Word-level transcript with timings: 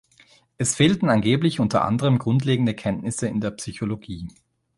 Es 0.57 0.73
fehlten 0.73 1.11
angeblich 1.11 1.59
unter 1.59 1.85
anderem 1.85 2.17
grundlegende 2.17 2.73
Kenntnisse 2.73 3.27
in 3.27 3.39
der 3.39 3.51
Psychologie. 3.51 4.29